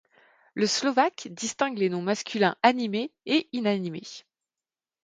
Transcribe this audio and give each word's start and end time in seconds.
Le 0.55 0.65
slovaque 0.65 1.27
distingue 1.29 1.77
les 1.77 1.87
noms 1.89 2.01
masculins 2.01 2.55
animés 2.63 3.11
et 3.27 3.47
inanimés. 3.53 4.25